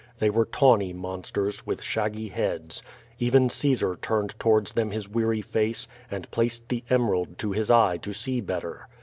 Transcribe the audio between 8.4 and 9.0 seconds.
better.